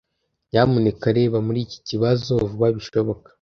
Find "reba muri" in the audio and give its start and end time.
1.17-1.59